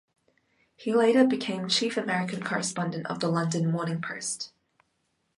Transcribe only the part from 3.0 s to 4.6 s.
of the London "Morning Post".